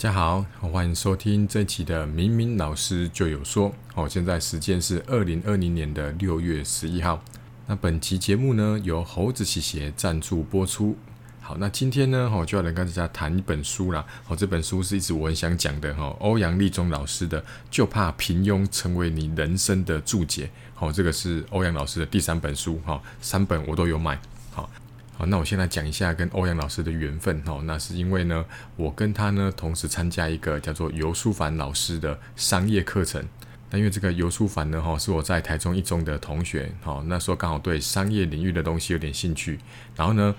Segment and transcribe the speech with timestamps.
[0.00, 3.74] 大家好，欢迎收听这期的明明老师就有说。
[3.96, 7.20] 哦，现在时间是二零二零年的六月十一号。
[7.66, 10.96] 那本期节目呢，由猴子洗鞋赞助播出。
[11.40, 14.06] 好，那今天呢，我，就要来跟大家谈一本书啦。
[14.28, 20.46] 哦，这本书是一直我很想讲的哈，欧阳立中老师的《就怕平庸成为你人生的注解》。
[20.76, 22.80] 好，这个是欧阳老师的第三本书。
[22.86, 24.16] 哈，三本我都有买。
[24.52, 24.70] 好。
[25.18, 27.60] 好，那我先来讲一下跟欧阳老师的缘分哦。
[27.64, 28.44] 那是因为呢，
[28.76, 33.20] 我跟他呢同时参加一个叫做尤书凡老师的商业课程。
[33.68, 39.58] 那因为这个尤书凡呢，哈，是我在台中一中的同学，哈，那时候刚好对商业领域的东西有点兴趣。
[39.96, 40.32] 然后呢，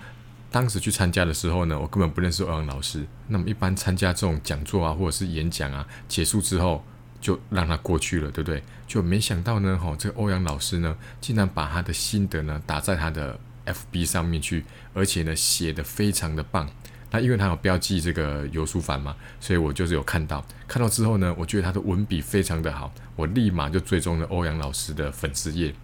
[0.50, 3.04] 当时去参加的时候呢，我根本不认识欧阳老师。
[3.28, 6.82] 那么一般参加这种讲座啊，或者是演讲啊，结束之后
[7.20, 8.62] 就让他过去了，对不对？
[8.86, 13.38] 就没想到呢，哈，这个欧阳老师呢，竟然把他的心得呢打在他的。
[13.66, 14.64] FB 上面去，
[14.94, 16.68] 而且呢写的非常的棒。
[17.12, 20.44] 那因为他有标记这个游书凡嘛，所以我就是有看到。
[20.68, 25.74] 看到之后呢，我觉得他的文笔非常的好，我立马就追踪了欧阳老师的粉丝页。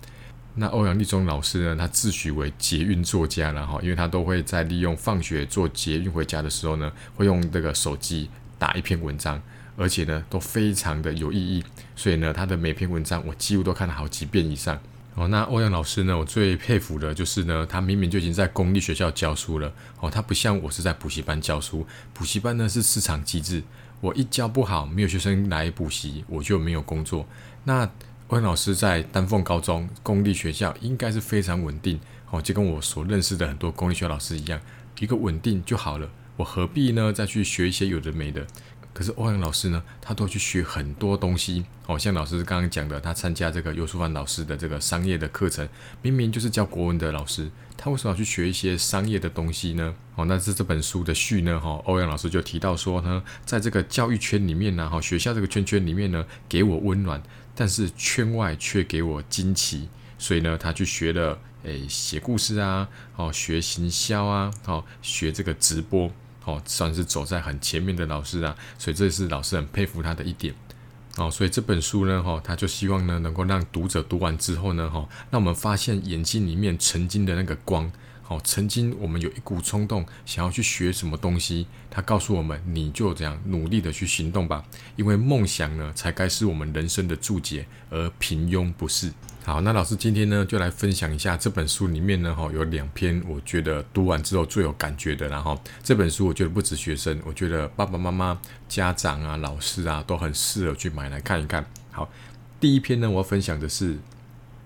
[0.55, 9.43] 那欧阳立中老师呢，他自诩为捷运作家然后，因为他都会在利用放学坐捷运回家的时候呢，会用这个手机打一篇文章，
[9.77, 11.65] 而且呢都非常的有意义。
[11.97, 14.81] 所以呢，他的每篇文章我几乎都看了好几遍以上。
[15.17, 16.17] 哦，那欧阳老师呢？
[16.17, 19.73] 我最佩服的就是呢，他明明就已经在公立学校教书了。
[19.99, 23.63] 哦，他不像我是在补习班教书，补习班呢是市场机制，
[24.03, 27.27] 我一教不好，没有学生来补习，我就没有工作。
[27.65, 27.91] 那
[28.29, 31.99] 欧阳老师在丹凤高中公立学校应该是非常稳定。
[32.31, 34.61] 哦，就跟我所认识的很多公立学校老师一样，
[35.01, 36.11] 一个稳定就好了。
[36.37, 38.47] 我何必呢再去学一些有的没的？
[38.97, 45.69] 可是欧阳老师呢，他都去学很多东西哦，像老师刚刚讲的，他参加这个尤淑凡老师的这个商业的课程，
[46.01, 49.95] 明明就是教国文的老师，他为什么要去学一些商业的东西呢？
[50.15, 57.23] 哦，那是这本书的序呢，哈，欧阳老师就提到说呢，在这个教育圈里面呢，哈，学校这个圈圈里面呢，给我温暖，
[57.55, 66.11] 但是圈外却给我惊奇，所以呢，他去学了，诶，写故事啊，哦，学行销啊，哦，学这个直播。
[66.47, 70.55] 哦，算是走在很前面的老师啊，所以这也是老师很佩服他的一点。
[71.19, 77.91] 哦，所以这本书呢，哈，他就希望呢，能够让读者读完之后呢，哈，让我们发现眼睛里面曾经的那个光。
[78.29, 84.65] 哦，曾经我们有一股冲动，想要去学什么东西，他告诉我们，你就这样努力的去行动吧，
[84.97, 89.13] 因为梦想呢，才该是我们人生的注解，而平庸不是。
[89.47, 98.37] 好，那老师今天呢，就来分享一下这本书里面呢，哈，有两篇我觉得读完之后最有感觉的，然后这本书我觉得不止学生，我觉得爸爸妈妈、
[98.69, 101.65] 家长啊、老师啊都很适合去买来看一看。
[101.93, 102.11] 好，
[102.59, 103.97] 第一篇呢，我要分享的是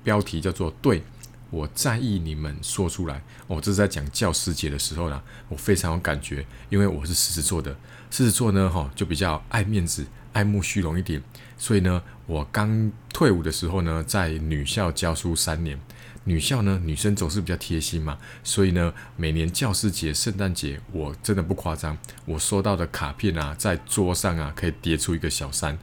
[0.02, 1.02] 标题叫做“对
[1.50, 7.76] 我在意你们说出来”，哦，这是在讲教师节的时候啦，我非常有感觉，因为我是狮子座的，
[8.10, 11.22] 狮子座呢，哈，就比较爱面子、爱慕虚荣一点。
[11.58, 15.78] 所以呢，我刚退伍的时候呢，在女校教书三年。
[16.24, 21.96] 女校呢，女生总是比较贴心嘛，所以呢，每年教师节、圣诞节，我真的不夸张，
[22.26, 25.78] 我收到的卡片啊，在桌上啊，可以叠出一个小山。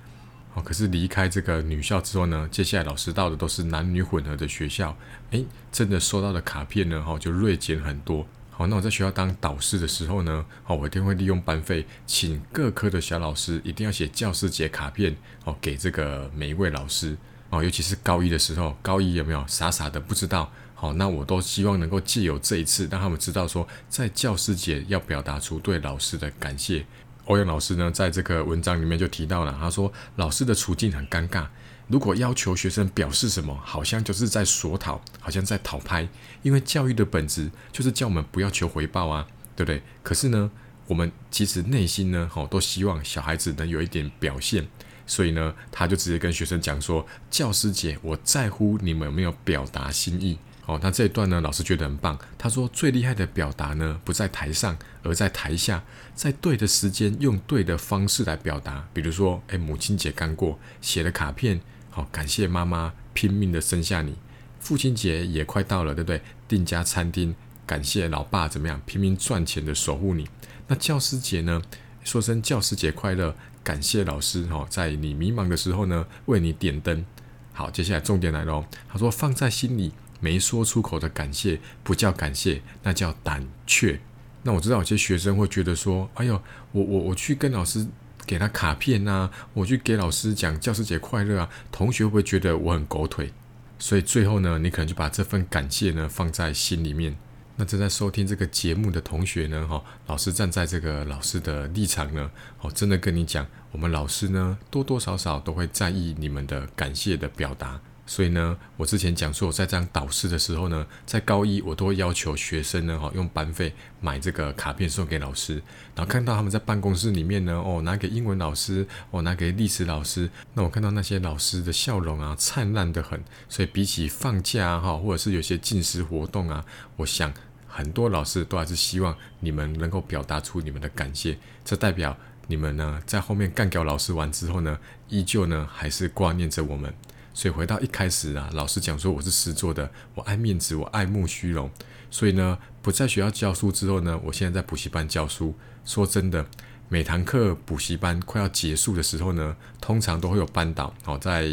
[0.63, 4.97] 可是离开这个女校之后呢，接下来老师到的都是男女混合的学校，
[5.31, 8.25] 诶，真的收到的卡片呢，哈，就锐减很多。
[8.49, 17.15] 好，那我在学校当导师的时候呢，好，我一定会利用班费，请各科的小老师一定要写教师节卡片，哦，给这个每一位老师，
[17.51, 20.51] 哦，尤其是高一的时候，高一有没有傻傻的不知道？
[20.73, 26.85] 好，那我都希望能够借由这一次，让他们知道说，在教师节要表达出对老师的感谢。
[27.27, 31.45] 欧阳老师呢，在这个文章里面就提到了，他说老师的处境很尴尬。
[31.87, 36.07] 如果要求学生表示什么，好像就是在索讨，好像在讨拍。
[36.41, 39.81] 因为教育的本质就是叫我们不要求回报啊，对不对？
[40.03, 40.51] 可是呢，
[40.87, 44.67] 我们其实内心呢，吼，都希望小孩子能有一点表现。
[45.05, 52.19] 所以呢，他就直接跟学生讲说：“教师节，我在乎你们有没有表达心意。”哦，那这一段呢，老师觉得很棒。
[52.37, 55.81] 他说：“最厉害的表达呢，不在台上，而在台下，
[56.13, 58.85] 在对的时间，用对的方式来表达。
[58.93, 64.15] 比如说，哎，母亲节刚过，写了卡片。”好，感谢妈妈拼命的生下你。
[64.59, 66.21] 父亲节也快到了，对不对？
[66.47, 67.33] 订家餐厅，
[67.65, 70.27] 感谢老爸怎么样拼命赚钱的守护你。
[70.67, 71.61] 那教师节呢？
[72.03, 77.05] 说声教师节快乐，感谢老师哈，在你迷茫的时候呢，为你点灯。
[77.53, 78.65] 好，接下来重点来喽。
[78.87, 83.99] 他说放在心里没说出口的感谢，不叫感谢，那叫胆怯。
[84.43, 86.41] 那我知道有些学生会觉得说，哎呦，
[86.71, 87.87] 我我我去跟老师。
[88.25, 93.31] 给他卡片呐，我去给老师讲教师节快乐啊，同学会不会觉得我很狗腿？
[93.79, 97.15] 所以最后呢，你可能就把这份感谢呢放在心里面。
[97.55, 102.29] 那正在收听这个节目的同学呢，哈，老师站在这个老师的立场呢，
[102.59, 107.79] 哦，真的跟你讲，我们老师呢，多多少少都会在意你们的感谢的表达。
[108.09, 115.61] 所以呢，我之前讲说我在当导师的时候呢，在高一我都会要求学生呢，哈，用班费买这个卡片送给老师。
[115.93, 120.29] 然后看到他们在办公室里面呢，哦，拿给英文老师，哦，拿给历史老师。
[120.53, 123.21] 那我看到那些老师的笑容啊，灿烂的很。
[123.49, 126.63] 所以比起放假哈，或者是有些进食活动啊，
[126.95, 127.33] 我想
[127.67, 131.37] 很多老师都还是希望你们能够表达出你们的感谢。
[131.65, 132.17] 这代表
[132.47, 136.93] 你们呢，在后面干掉老师完之后呢，依旧呢还是挂念着我们。
[137.37, 141.69] 所以回到一开始啊，老师讲说我是师做的，我爱面子，我爱慕虚荣。
[142.09, 145.53] 所以呢，不在学校教书之后呢，我现在在补习班教书。
[145.85, 146.47] 说真的，
[146.89, 151.47] 每堂课补习班快要结束的时候呢，通常都会有班导哦，在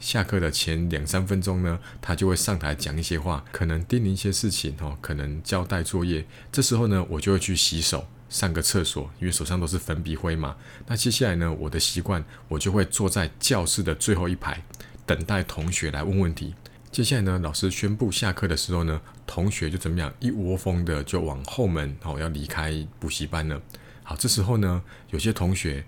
[0.00, 6.26] 下课的前两三分钟呢，他就会上台讲一些话，可能叮咛一些事情哦，可能交代作业。
[6.50, 10.56] 这时候呢，我就会去洗手，上个厕所，因为手上都是粉笔灰嘛。
[10.88, 14.60] 那接下来呢，我的习惯，我就会坐在教室的最后一排。
[15.06, 16.54] 等待同学来问问题。
[16.90, 23.60] 接下来呢，老师宣布下课的时候呢，同学就怎么样，一窝蜂的就往后门哦，要离开补习班了。
[24.02, 25.84] 好，这时候呢，有些同学，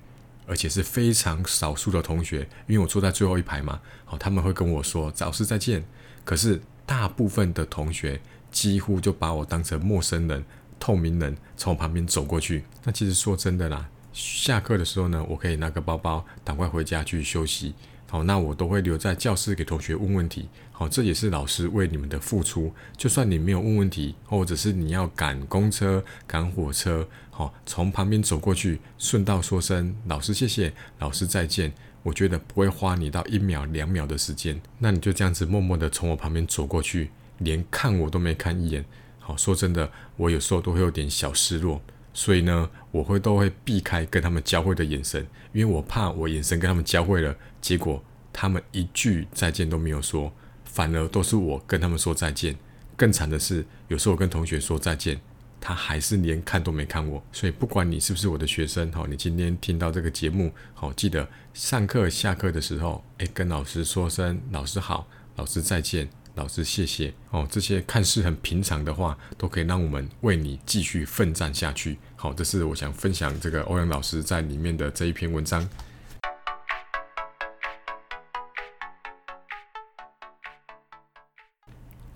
[0.46, 5.84] 而且是非常少数的同学，因为我坐在最后一排嘛，好，他们会跟我说“老师再见”。
[6.24, 8.18] 可是大部分的同学
[8.50, 10.42] 几乎就把我当成陌生人、
[10.80, 12.64] 透明人，从我旁边走过去。
[12.84, 17.74] 那其实说真的啦，下课的时候呢，我可以拿个包包，赶快回家去休息。
[18.14, 20.48] 好，那我都会留在教室给同学问问题。
[20.70, 22.72] 好，这也是老师为你们的付出。
[22.96, 31.72] 就算你没有问问题，或者是你要赶公车、赶火车，好，从旁边走过去，顺道说声“老师谢谢，老师再见”，
[32.04, 34.62] 我觉得不会花你到一秒、两秒的时间。
[34.78, 38.84] 那你就这样子默默的从我旁边走过去，连看我都没看一眼。
[39.18, 41.82] 好，说真的，我有时候都会有点小失落。
[42.14, 48.02] 所以呢，我会都会避开跟他们交汇的眼神，因为我怕我眼神跟他们交汇了，结果
[48.32, 50.32] 他们一句再见都没有说，
[50.64, 52.56] 反而都是我跟他们说再见。
[52.96, 55.20] 更惨的是，有时候我跟同学说再见，
[55.60, 57.20] 他还是连看都没看我。
[57.32, 66.08] 所以不管你是不是我的学生，好，你今天听到这个节目，好，记得上课下课的时候，诶，跟老师说声老师好，老师再见。
[66.34, 67.46] 老师，谢谢哦。
[67.48, 71.96] 这些看似很平常的话，都可以让我们为你继续奋战下去。
[72.16, 75.68] 好，这是我想分享这个欧阳老师在里面的这一篇文章。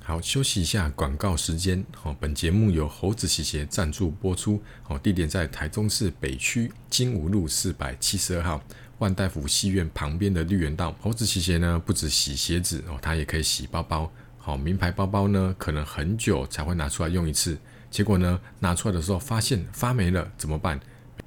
[0.02, 1.84] 好，休息一下，广告时间。
[1.94, 4.60] 好，本节目由猴子洗鞋赞助播出。
[4.82, 8.60] 好，地点在台中市北区金武路四百七十二号。
[8.98, 14.10] 万大夫戏院旁边的绿园道，猴子洗鞋呢，不止洗鞋子哦，它也可以洗包包。
[14.36, 17.56] 好，名牌包包呢，可能很久才会拿出来用一次，
[17.90, 20.80] 结果呢，拿出来的时候发现发霉了，怎么办？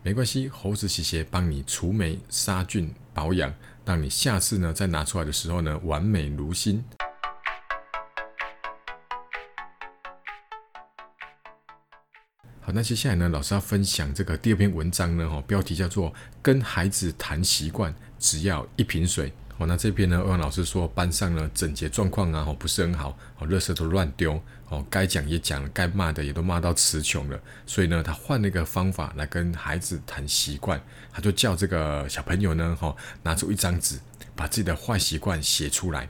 [0.03, 3.53] 没关系，猴子洗鞋帮你除霉、杀菌、保养，
[3.85, 6.83] 让你下次呢再拿出来的时候呢，完美如新。
[12.63, 16.11] 好，那接下来呢，老师要分享这个第二篇文章呢，哈，标题叫做
[16.43, 19.29] 《跟孩子谈习惯，只要一瓶水》。
[19.57, 30.79] 哦，那这篇呢，欧阳老师说班上呢整洁状况啊，哦不是很好，哦，垃圾都乱丢，哦，该讲也讲了，该骂的也都骂到词穷了，所以呢，他换了一个方法来跟孩子谈习惯，
[31.11, 33.99] 他就叫这个小朋友呢，哈，拿出一张纸，
[34.35, 36.07] 把自己的坏习惯写出来。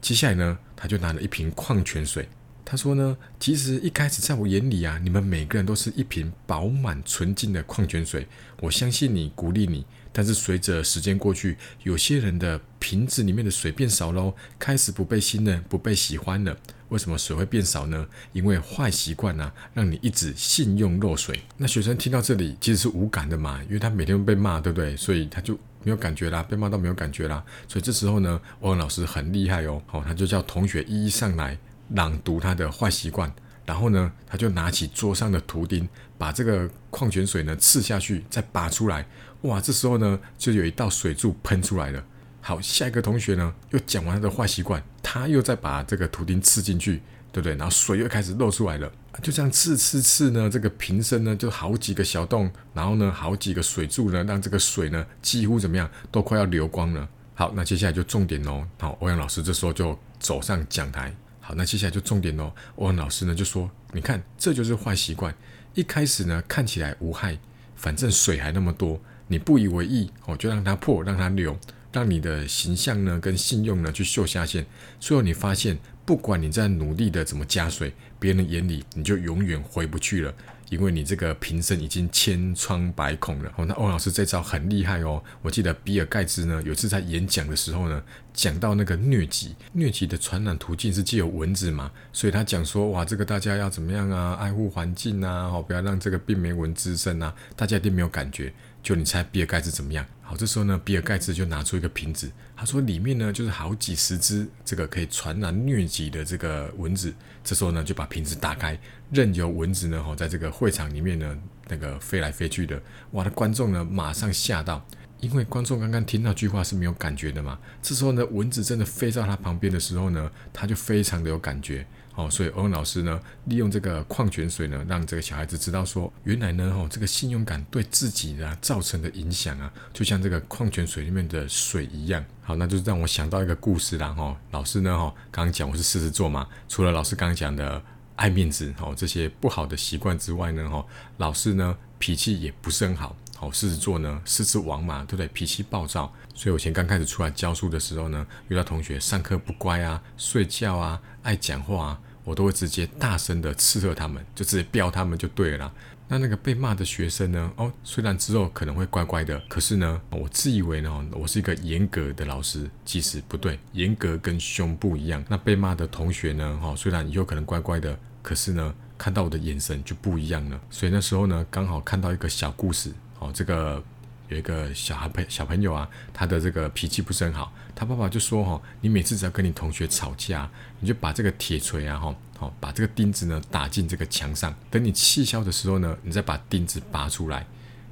[0.00, 2.28] 接下来呢，他就拿了一瓶矿泉水。
[2.64, 8.26] 他说呢，其实一开始在我眼里啊，你们每个人都是一瓶饱满纯净的矿泉水。
[8.60, 9.84] 我相信你，鼓励你。
[10.16, 16.56] 但是随着时间过去，有些人的瓶子里面的水变少喽，开始不被信任、不被喜欢了。
[16.88, 18.06] 为什么水会变少呢？
[18.32, 21.42] 因为坏习惯啊，让你一直信用漏水。
[21.56, 24.96] 那学生听到这里其实是无感的嘛，因为他每天被骂，对不对？
[24.96, 27.44] 所以他就没有感觉啦，被骂到没有感觉啦。
[27.66, 31.58] 所以这时候呢，欧阳老师很厉害哦，好，他就叫同学一一上来。
[31.90, 33.32] 朗读他的坏习惯，
[33.66, 39.06] 然后呢，他就拿起桌上的图钉，把这个矿泉水呢刺下去，再拔出来。
[39.42, 42.02] 哇，这时候呢，就有一道水柱喷出来了。
[42.40, 47.54] 好，下一个同学呢，又讲完他的坏习惯，他又再把这个图钉刺进去，对不对？
[47.56, 48.90] 然后水又开始漏出来了。
[49.22, 57.08] 就这样刺刺刺呢，这个瓶身呢就好几个小洞，然后呢，好几个水柱呢，让这个水呢几乎怎么样，都快要流光了。
[57.34, 58.66] 好，那接下来就重点哦。
[58.78, 61.14] 好，欧阳老师这时候就走上讲台。
[61.46, 62.50] 好，那接下来就重点喽。
[62.76, 65.34] 欧文老师呢就说：“你看，这就是坏习惯。
[65.74, 67.38] 一开始呢看起来无害，
[67.76, 68.98] 反正水还那么多，
[69.28, 71.58] 你不以为意哦，就让它破，让它流，
[71.92, 74.64] 让你的形象呢跟信用呢去秀下限。
[74.98, 80.34] 最后你发现不管你在努力的怎么加水，别人眼里你就永远回不去了。
[80.68, 83.64] 因为你这个瓶身已经千疮百孔了哦。
[83.66, 85.22] 那欧老师这招很厉害哦。
[85.42, 88.02] 我记得比尔盖茨呢，有次在演讲的时候呢，
[88.32, 94.34] 讲到那个疟疾，疟疾的传染途径是既有蚊子嘛，所以他讲说，哇，这个大家要怎么样啊？
[94.34, 97.34] 爱护环境啊，哦，不要让这个病媒蚊滋生啊。
[97.56, 98.52] 大家一定没有感觉，
[98.84, 100.04] 就你猜比尔盖茨怎么样？
[100.20, 107.12] 好，这时候呢，比尔盖茨就拿出一个瓶子，他说里面呢就是好几十只这个可以传染疟疾的这个蚊子。
[107.42, 108.78] 这时候呢，就把瓶子打开，
[109.10, 111.38] 任由蚊子呢，吼，在这个会场里面呢，
[111.68, 112.78] 那个飞来飞去的。
[113.12, 114.86] 哇，的观众呢，马上吓到，
[115.20, 117.58] 因为观众刚刚听那句话是没有感觉的嘛。
[117.80, 121.86] 这时候呢，蚊子真的飞到他旁边的时候呢，他就非常的有感觉。
[122.14, 132.24] 哦，所以欧文老师呢，利用这个矿泉水呢，让这个小孩子知道说，原来呢，哦，这个信用感对自己的造成的影响啊，就像这个矿泉水里面的水一样。
[132.42, 137.82] 好，那就是让我想到一个故事啦，哈，老师呢，哈，刚刚讲我是狮子座嘛，除了老师刚刚讲的
[138.16, 143.16] 爱面子，哦，这些不好的习惯之外呢，哈，老师呢脾气也不是很好。
[143.36, 145.26] 好，狮子座呢，狮子王嘛，对不对？
[145.28, 155.72] 脾气暴躁，所以我前刚开始出来教书的时候呢，遇到同学上课不乖啊，睡觉啊，爱讲话啊，我都会直接大声的斥喝他们，就直接飙他们就对了。
[156.06, 165.24] 那那个被骂的学生呢，哦，虽然之后可能会乖乖的，可是呢，我自以为呢，我是一个严格的老师，其实不对，严格跟凶不一样。
[165.28, 170.60] 那被骂的同学呢，哈，虽然以后可能乖乖的，可是呢，看到我的眼神就不一样了。
[170.70, 172.92] 所以那时候呢，刚好看到一个小故事。
[173.20, 173.82] 哦，这个
[174.28, 180.48] 有一个小孩朋小朋友啊，他的这个脾气不是很好，他爸爸就说：哈，你每次只要跟你同学吵架，
[180.80, 187.46] 你就把这个铁锤啊，哈，好，把这个钉子呢打进这个墙上，等你气消的时候呢，你再把钉子拔出来。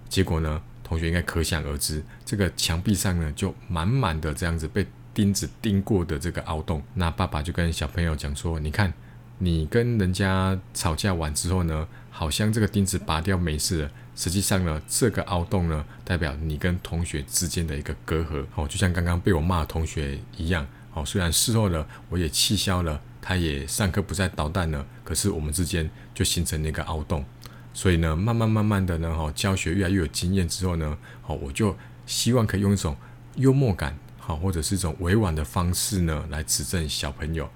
[0.09, 6.83] 结果呢，同学应该可想而知，这个墙壁上呢就满满的这样子被钉子钉过的这个凹洞。
[6.95, 8.93] 那爸爸就跟小朋友讲说：你看，
[9.39, 13.91] 你跟人家吵架完之后呢，好像这个钉子拔掉没事了。
[14.15, 21.03] 实际上呢，这个凹洞呢，代表你跟同学之间的一个隔阂哦，就像刚刚被我骂的同学一样哦。
[21.03, 27.25] 虽然事后呢，我也气消了，他也上课不再捣蛋了，可是我们之间就形成了一个凹洞。
[27.73, 32.95] 所以呢，慢慢慢慢的呢，哈，教学越来越有经验之后呢，哦，我就希望可以用一种
[33.37, 37.49] 幽默感，好，或者是一种委婉的方式呢，来指正小朋友。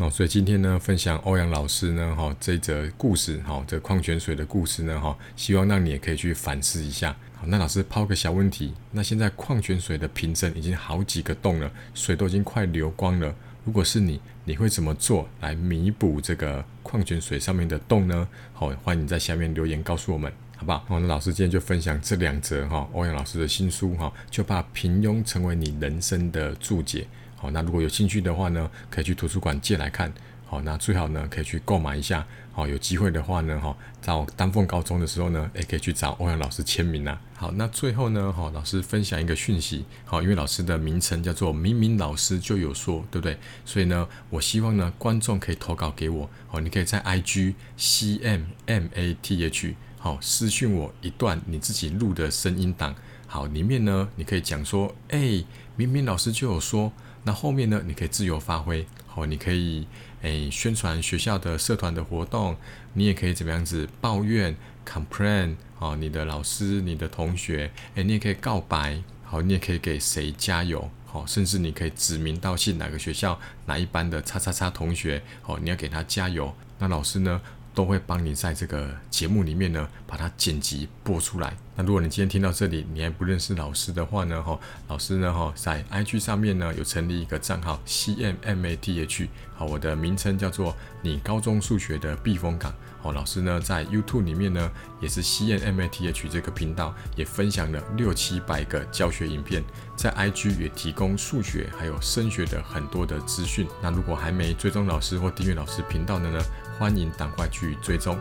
[0.00, 7.14] 哦，所以今天呢，分享欧阳老师呢，哈，这则故事，哈，这矿泉水的故事呢，哈，希望让你也可以去反思一下。
[7.34, 13.34] 好，那老师抛个小问题，那现在矿泉水的瓶身已经好几个洞了，水都已经快流光了。
[13.66, 18.26] 如果是你，你会怎么做来弥补这个矿泉水上面的洞呢？
[18.54, 20.72] 好，欢迎你在下面留言告诉我们，好不？
[20.72, 27.06] 好，那老师今天就分享这两则哈，欧阳老师的新书哈，就怕平庸成为你人生的注解。
[27.40, 30.12] 好，那如果有兴趣的话呢，可以去图书馆借来看。
[30.44, 32.26] 好，那最好呢，可以去购买一下。
[32.52, 37.18] 好，有机会的话呢，哈，到丹凤高中的时候呢，也可以去找欧阳老师签名啊。
[37.34, 39.86] 好，那最后呢，哈，老师分享一个讯息。
[40.04, 43.38] 好，因为老师的名称叫做明明老师就有说，对不对？
[43.64, 46.28] 所以呢，我希望呢，观众可以投稿给我。
[46.48, 52.94] 好，你可以在 IG C M M A T H 好私讯我一段你自己录的声音档。
[53.28, 55.44] 好，里面呢，你可以讲说，哎，
[55.76, 56.92] 明明老师就有说。
[57.24, 57.82] 那后面呢？
[57.86, 59.86] 你可以自由发挥，好，你可以
[60.22, 62.56] 诶宣传学校的社团的活动，
[62.94, 64.56] 你也可以怎么样子抱怨
[64.88, 77.40] ，complain，好，你的老师、你的同学，诶，你也可以告白，好，你也可以给谁加油，好，甚至你可以指名道姓哪个学校哪一班的叉叉叉同学，好，你要给他加油，那老师呢？
[77.80, 81.56] 都会帮你在这个节目里面呢，把它剪辑播出来。
[81.74, 92.70] 那如果你今天听到这里，你还不认识老师的话呢，哈，老师呢，哈，在 IG 上面呢有成立一个账号 CMMATH，好，我的名称叫做你高中数学的避风港。
[93.00, 94.70] 好，老师呢在 YouTube 里面呢
[95.00, 99.64] 也是 CMMATH 这个频道，也分享了六七百个教学影片，
[99.96, 103.66] 在 IG 也提供数学还有升学的很多的资讯。
[103.82, 106.38] 那如果还没追踪老师或订阅老师频道的呢？
[106.80, 108.18] 欢迎赶快去追踪，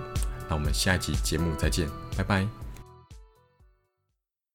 [0.50, 1.88] 那我们下一集节目再见，
[2.18, 2.46] 拜拜。